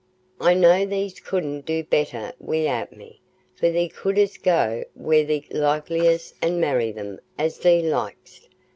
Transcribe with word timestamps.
"I 0.39 0.55
know 0.55 0.83
thee 0.83 1.11
couldst 1.11 1.65
do 1.67 1.83
better 1.83 2.33
wi'out 2.39 2.91
me, 2.91 3.21
for 3.53 3.69
thee 3.69 3.87
couldst 3.87 4.41
go 4.41 4.83
where 4.95 5.23
thee 5.23 5.45
likedst 5.51 6.33
an' 6.41 6.59
marry 6.59 6.91
them 6.91 7.19
as 7.37 7.59
thee 7.59 7.83
likedst. 7.83 8.47